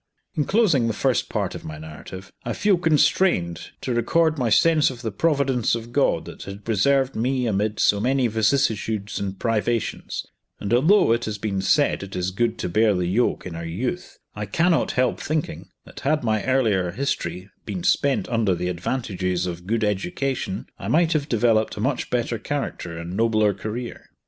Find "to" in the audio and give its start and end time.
3.81-3.93, 12.57-12.67